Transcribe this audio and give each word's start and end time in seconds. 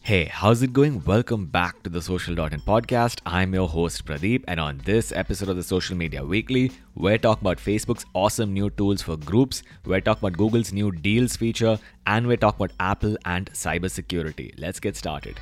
Hey, 0.00 0.26
how's 0.26 0.62
it 0.62 0.72
going? 0.72 1.02
Welcome 1.04 1.46
back 1.46 1.82
to 1.82 1.90
the 1.90 2.00
Social.in 2.00 2.60
podcast. 2.60 3.20
I'm 3.26 3.52
your 3.52 3.68
host 3.68 4.04
Pradeep, 4.06 4.44
and 4.46 4.60
on 4.60 4.78
this 4.84 5.12
episode 5.12 5.48
of 5.48 5.56
the 5.56 5.62
Social 5.62 5.96
Media 5.96 6.24
Weekly, 6.24 6.72
we're 6.94 7.18
talking 7.18 7.42
about 7.42 7.58
Facebook's 7.58 8.06
awesome 8.14 8.52
new 8.52 8.70
tools 8.70 9.02
for 9.02 9.16
groups, 9.16 9.62
we're 9.84 10.00
talking 10.00 10.26
about 10.26 10.38
Google's 10.38 10.72
new 10.72 10.92
Deals 10.92 11.36
feature, 11.36 11.78
and 12.06 12.26
we're 12.26 12.36
talking 12.36 12.64
about 12.64 12.76
Apple 12.80 13.16
and 13.24 13.50
cybersecurity. 13.52 14.54
Let's 14.58 14.80
get 14.80 14.96
started. 14.96 15.40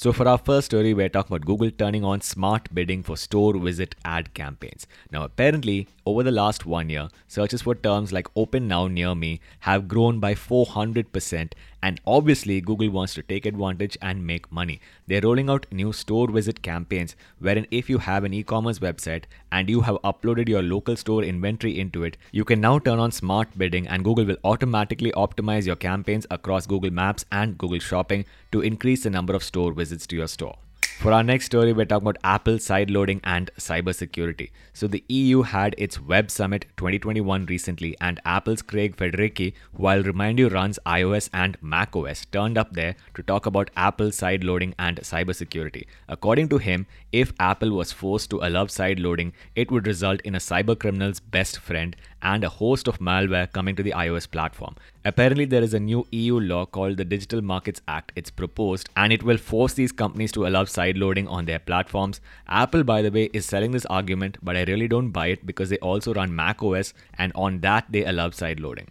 So, 0.00 0.12
for 0.12 0.28
our 0.28 0.38
first 0.38 0.66
story, 0.66 0.94
we're 0.94 1.08
talking 1.08 1.34
about 1.34 1.44
Google 1.44 1.72
turning 1.72 2.04
on 2.04 2.20
smart 2.20 2.72
bidding 2.72 3.02
for 3.02 3.16
store 3.16 3.58
visit 3.58 3.96
ad 4.04 4.32
campaigns. 4.32 4.86
Now, 5.10 5.24
apparently, 5.24 5.88
over 6.06 6.22
the 6.22 6.30
last 6.30 6.64
one 6.64 6.88
year, 6.88 7.08
searches 7.26 7.62
for 7.62 7.74
terms 7.74 8.12
like 8.12 8.28
Open 8.36 8.68
Now 8.68 8.86
Near 8.86 9.16
Me 9.16 9.40
have 9.58 9.88
grown 9.88 10.20
by 10.20 10.34
400%, 10.34 11.50
and 11.82 12.00
obviously, 12.06 12.60
Google 12.60 12.90
wants 12.90 13.14
to 13.14 13.22
take 13.22 13.44
advantage 13.44 13.98
and 14.00 14.24
make 14.24 14.52
money. 14.52 14.80
They're 15.08 15.20
rolling 15.20 15.50
out 15.50 15.66
new 15.72 15.92
store 15.92 16.28
visit 16.28 16.62
campaigns 16.62 17.16
wherein 17.40 17.66
if 17.72 17.90
you 17.90 17.98
have 17.98 18.22
an 18.22 18.32
e 18.32 18.44
commerce 18.44 18.78
website 18.78 19.24
and 19.50 19.68
you 19.68 19.80
have 19.80 19.96
uploaded 20.04 20.48
your 20.48 20.62
local 20.62 20.94
store 20.94 21.24
inventory 21.24 21.76
into 21.76 22.04
it, 22.04 22.16
you 22.30 22.44
can 22.44 22.60
now 22.60 22.78
turn 22.78 23.00
on 23.00 23.10
smart 23.10 23.58
bidding, 23.58 23.88
and 23.88 24.04
Google 24.04 24.26
will 24.26 24.42
automatically 24.44 25.10
optimize 25.16 25.66
your 25.66 25.76
campaigns 25.76 26.24
across 26.30 26.68
Google 26.68 26.92
Maps 26.92 27.24
and 27.32 27.58
Google 27.58 27.80
Shopping 27.80 28.24
to 28.52 28.60
increase 28.60 29.02
the 29.02 29.10
number 29.10 29.34
of 29.34 29.42
store 29.42 29.72
visits 29.72 29.87
to 29.96 30.16
your 30.16 30.28
store. 30.28 30.56
For 30.98 31.12
our 31.12 31.22
next 31.22 31.44
story, 31.44 31.72
we're 31.72 31.84
talking 31.84 32.08
about 32.08 32.18
Apple 32.24 32.54
sideloading 32.54 33.20
and 33.22 33.52
cybersecurity. 33.56 34.50
So, 34.72 34.88
the 34.88 35.04
EU 35.08 35.42
had 35.42 35.76
its 35.78 36.00
Web 36.00 36.28
Summit 36.28 36.66
2021 36.76 37.46
recently, 37.46 37.96
and 38.00 38.20
Apple's 38.24 38.62
Craig 38.62 38.96
Federighi, 38.96 39.52
who 39.74 39.86
I'll 39.86 40.02
remind 40.02 40.40
you 40.40 40.48
runs 40.48 40.80
iOS 40.84 41.30
and 41.32 41.56
macOS, 41.62 42.24
turned 42.24 42.58
up 42.58 42.72
there 42.72 42.96
to 43.14 43.22
talk 43.22 43.46
about 43.46 43.70
Apple 43.76 44.08
sideloading 44.08 44.74
and 44.76 44.98
cybersecurity. 45.02 45.86
According 46.08 46.48
to 46.48 46.58
him, 46.58 46.88
if 47.12 47.32
Apple 47.38 47.70
was 47.70 47.92
forced 47.92 48.30
to 48.30 48.40
allow 48.40 48.64
sideloading, 48.64 49.30
it 49.54 49.70
would 49.70 49.86
result 49.86 50.20
in 50.22 50.34
a 50.34 50.38
cybercriminal's 50.38 51.20
best 51.20 51.60
friend 51.60 51.94
and 52.22 52.44
a 52.44 52.48
host 52.48 52.88
of 52.88 52.98
malware 52.98 53.50
coming 53.52 53.76
to 53.76 53.82
the 53.82 53.92
iOS 53.92 54.30
platform. 54.30 54.74
Apparently, 55.04 55.44
there 55.44 55.62
is 55.62 55.74
a 55.74 55.80
new 55.80 56.06
EU 56.10 56.38
law 56.38 56.66
called 56.66 56.96
the 56.96 57.04
Digital 57.04 57.40
Markets 57.40 57.80
Act. 57.86 58.12
It's 58.16 58.30
proposed 58.30 58.88
and 58.96 59.12
it 59.12 59.22
will 59.22 59.38
force 59.38 59.74
these 59.74 59.92
companies 59.92 60.32
to 60.32 60.46
allow 60.46 60.64
sideloading 60.64 61.30
on 61.30 61.44
their 61.44 61.58
platforms. 61.58 62.20
Apple, 62.48 62.84
by 62.84 63.02
the 63.02 63.10
way, 63.10 63.30
is 63.32 63.46
selling 63.46 63.70
this 63.70 63.86
argument, 63.86 64.38
but 64.42 64.56
I 64.56 64.64
really 64.64 64.88
don't 64.88 65.10
buy 65.10 65.28
it 65.28 65.46
because 65.46 65.70
they 65.70 65.78
also 65.78 66.14
run 66.14 66.34
macOS 66.34 66.92
and 67.16 67.32
on 67.34 67.60
that 67.60 67.86
they 67.90 68.04
allow 68.04 68.30
sideloading. 68.30 68.88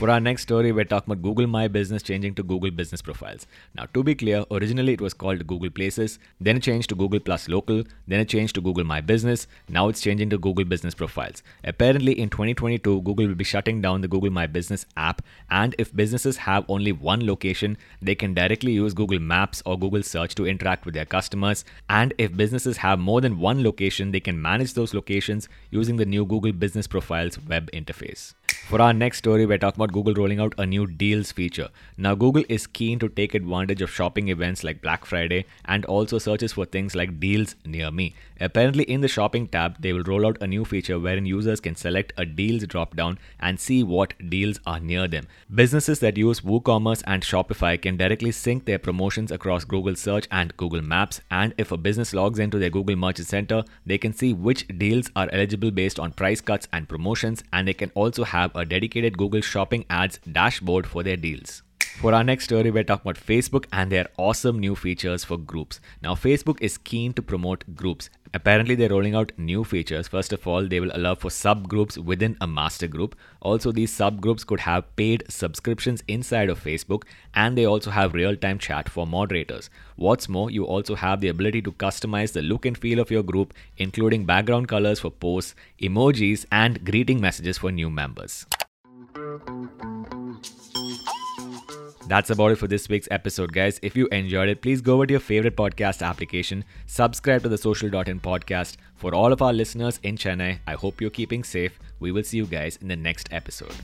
For 0.00 0.08
our 0.08 0.18
next 0.18 0.44
story, 0.44 0.72
we're 0.72 0.86
talking 0.86 1.12
about 1.12 1.22
Google 1.22 1.46
My 1.46 1.68
Business 1.68 2.02
changing 2.02 2.34
to 2.36 2.42
Google 2.42 2.70
Business 2.70 3.02
Profiles. 3.02 3.46
Now, 3.74 3.84
to 3.92 4.02
be 4.02 4.14
clear, 4.14 4.46
originally 4.50 4.94
it 4.94 5.00
was 5.02 5.12
called 5.12 5.46
Google 5.46 5.68
Places, 5.68 6.18
then 6.40 6.56
it 6.56 6.62
changed 6.62 6.88
to 6.88 6.94
Google 6.94 7.20
Plus 7.20 7.50
Local, 7.50 7.84
then 8.08 8.20
it 8.20 8.30
changed 8.30 8.54
to 8.54 8.62
Google 8.62 8.84
My 8.84 9.02
Business, 9.02 9.46
now 9.68 9.90
it's 9.90 10.00
changing 10.00 10.30
to 10.30 10.38
Google 10.38 10.64
Business 10.64 10.94
Profiles. 10.94 11.42
Apparently, 11.64 12.18
in 12.18 12.30
2022, 12.30 13.02
Google 13.02 13.26
will 13.26 13.34
be 13.34 13.44
shutting 13.44 13.82
down 13.82 14.00
the 14.00 14.08
Google 14.08 14.30
My 14.30 14.46
Business 14.46 14.86
app, 14.96 15.20
and 15.50 15.74
if 15.76 15.94
businesses 15.94 16.38
have 16.38 16.64
only 16.68 16.92
one 16.92 17.26
location, 17.26 17.76
they 18.00 18.14
can 18.14 18.32
directly 18.32 18.72
use 18.72 18.94
Google 18.94 19.20
Maps 19.20 19.62
or 19.66 19.78
Google 19.78 20.02
Search 20.02 20.34
to 20.36 20.46
interact 20.46 20.86
with 20.86 20.94
their 20.94 21.04
customers. 21.04 21.62
And 21.90 22.14
if 22.16 22.34
businesses 22.34 22.78
have 22.78 22.98
more 22.98 23.20
than 23.20 23.38
one 23.38 23.62
location, 23.62 24.12
they 24.12 24.20
can 24.20 24.40
manage 24.40 24.72
those 24.72 24.94
locations 24.94 25.50
using 25.70 25.96
the 25.96 26.06
new 26.06 26.24
Google 26.24 26.52
Business 26.52 26.86
Profiles 26.86 27.38
web 27.38 27.70
interface. 27.72 28.32
For 28.68 28.80
our 28.80 28.92
next 28.92 29.18
story, 29.18 29.46
we're 29.46 29.58
talking 29.58 29.82
about 29.82 29.92
Google 29.92 30.14
rolling 30.14 30.38
out 30.38 30.54
a 30.56 30.64
new 30.64 30.86
deals 30.86 31.32
feature. 31.32 31.70
Now, 31.96 32.14
Google 32.14 32.44
is 32.48 32.68
keen 32.68 33.00
to 33.00 33.08
take 33.08 33.34
advantage 33.34 33.82
of 33.82 33.90
shopping 33.90 34.28
events 34.28 34.62
like 34.62 34.80
Black 34.80 35.04
Friday 35.04 35.46
and 35.64 35.84
also 35.86 36.18
searches 36.18 36.52
for 36.52 36.64
things 36.64 36.94
like 36.94 37.18
deals 37.18 37.56
near 37.64 37.90
me. 37.90 38.14
Apparently, 38.38 38.84
in 38.84 39.00
the 39.00 39.08
shopping 39.08 39.48
tab, 39.48 39.82
they 39.82 39.92
will 39.92 40.04
roll 40.04 40.24
out 40.24 40.40
a 40.40 40.46
new 40.46 40.64
feature 40.64 41.00
wherein 41.00 41.26
users 41.26 41.58
can 41.58 41.74
select 41.74 42.12
a 42.16 42.24
deals 42.24 42.64
drop 42.64 42.94
down 42.94 43.18
and 43.40 43.58
see 43.58 43.82
what 43.82 44.14
deals 44.30 44.60
are 44.64 44.78
near 44.78 45.08
them. 45.08 45.26
Businesses 45.52 45.98
that 45.98 46.16
use 46.16 46.40
WooCommerce 46.40 47.02
and 47.08 47.24
Shopify 47.24 47.80
can 47.80 47.96
directly 47.96 48.30
sync 48.30 48.66
their 48.66 48.78
promotions 48.78 49.32
across 49.32 49.64
Google 49.64 49.96
Search 49.96 50.28
and 50.30 50.56
Google 50.56 50.82
Maps. 50.82 51.20
And 51.28 51.54
if 51.58 51.72
a 51.72 51.76
business 51.76 52.14
logs 52.14 52.38
into 52.38 52.60
their 52.60 52.70
Google 52.70 52.94
Merchant 52.94 53.26
Center, 53.26 53.64
they 53.84 53.98
can 53.98 54.12
see 54.12 54.32
which 54.32 54.68
deals 54.78 55.10
are 55.16 55.28
eligible 55.32 55.72
based 55.72 55.98
on 55.98 56.12
price 56.12 56.40
cuts 56.40 56.68
and 56.72 56.88
promotions, 56.88 57.42
and 57.52 57.66
they 57.66 57.74
can 57.74 57.90
also 57.96 58.22
have 58.50 58.62
a 58.62 58.64
dedicated 58.64 59.16
Google 59.16 59.40
Shopping 59.40 59.84
Ads 59.88 60.18
dashboard 60.30 60.86
for 60.86 61.02
their 61.02 61.16
deals. 61.16 61.62
For 62.00 62.14
our 62.14 62.24
next 62.24 62.44
story, 62.44 62.70
we're 62.70 62.82
talking 62.82 63.10
about 63.10 63.22
Facebook 63.22 63.66
and 63.74 63.92
their 63.92 64.08
awesome 64.16 64.58
new 64.58 64.74
features 64.74 65.22
for 65.22 65.36
groups. 65.36 65.80
Now, 66.02 66.14
Facebook 66.14 66.56
is 66.62 66.78
keen 66.78 67.12
to 67.12 67.20
promote 67.20 67.76
groups. 67.76 68.08
Apparently, 68.32 68.74
they're 68.74 68.88
rolling 68.88 69.14
out 69.14 69.32
new 69.36 69.64
features. 69.64 70.08
First 70.08 70.32
of 70.32 70.46
all, 70.46 70.66
they 70.66 70.80
will 70.80 70.92
allow 70.94 71.14
for 71.14 71.28
subgroups 71.28 71.98
within 71.98 72.38
a 72.40 72.46
master 72.46 72.86
group. 72.86 73.16
Also, 73.42 73.70
these 73.70 73.92
subgroups 73.92 74.46
could 74.46 74.60
have 74.60 74.96
paid 74.96 75.24
subscriptions 75.28 76.02
inside 76.08 76.48
of 76.48 76.64
Facebook, 76.64 77.02
and 77.34 77.58
they 77.58 77.66
also 77.66 77.90
have 77.90 78.14
real 78.14 78.34
time 78.34 78.58
chat 78.58 78.88
for 78.88 79.06
moderators. 79.06 79.68
What's 79.96 80.26
more, 80.26 80.50
you 80.50 80.64
also 80.64 80.94
have 80.94 81.20
the 81.20 81.28
ability 81.28 81.60
to 81.62 81.72
customize 81.72 82.32
the 82.32 82.40
look 82.40 82.64
and 82.64 82.78
feel 82.78 82.98
of 82.98 83.10
your 83.10 83.22
group, 83.22 83.52
including 83.76 84.24
background 84.24 84.68
colors 84.68 85.00
for 85.00 85.10
posts, 85.10 85.54
emojis, 85.82 86.46
and 86.50 86.82
greeting 86.82 87.20
messages 87.20 87.58
for 87.58 87.70
new 87.70 87.90
members. 87.90 88.46
That's 92.10 92.30
about 92.30 92.50
it 92.50 92.56
for 92.56 92.66
this 92.66 92.88
week's 92.88 93.06
episode, 93.12 93.52
guys. 93.52 93.78
If 93.84 93.94
you 93.96 94.08
enjoyed 94.08 94.48
it, 94.48 94.62
please 94.62 94.80
go 94.80 94.94
over 94.94 95.06
to 95.06 95.12
your 95.12 95.20
favorite 95.20 95.56
podcast 95.56 96.04
application, 96.04 96.64
subscribe 96.86 97.44
to 97.44 97.48
the 97.48 97.56
Social.in 97.56 98.18
podcast. 98.18 98.78
For 98.96 99.14
all 99.14 99.32
of 99.32 99.40
our 99.40 99.52
listeners 99.52 100.00
in 100.02 100.16
Chennai, 100.16 100.58
I 100.66 100.72
hope 100.72 101.00
you're 101.00 101.10
keeping 101.10 101.44
safe. 101.44 101.78
We 102.00 102.10
will 102.10 102.24
see 102.24 102.38
you 102.38 102.46
guys 102.46 102.78
in 102.78 102.88
the 102.88 102.96
next 102.96 103.28
episode. 103.30 103.76